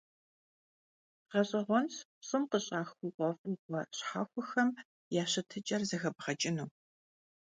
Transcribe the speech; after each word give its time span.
Ğeş'eğuenş 1.31 1.95
ş'ım 2.27 2.43
khış'ax 2.49 2.89
xhuğuef'ığue 2.97 3.81
şhexuexem 3.97 4.69
ya 5.15 5.23
şıtıç'exer 5.31 5.81
zexebğeç'ınu. 5.89 6.65